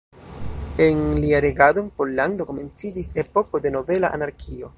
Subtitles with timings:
[0.79, 4.69] En lia regado en Pollando komenciĝis epoko de nobela anarkio.